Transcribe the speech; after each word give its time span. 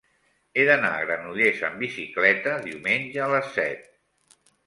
He 0.59 0.61
d'anar 0.67 0.89
a 0.93 1.03
Granollers 1.09 1.59
amb 1.67 1.83
bicicleta 1.83 2.55
diumenge 2.65 3.23
a 3.27 3.31
les 3.35 3.53
set. 3.61 3.87